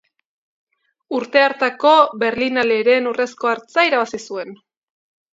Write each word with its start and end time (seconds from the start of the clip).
Urte 1.17 1.41
hartako 1.47 1.91
Berlinaleren 2.23 3.09
Urrezko 3.11 3.51
Hartza 3.53 3.83
irabazi 3.91 4.21
zuen. 4.31 4.57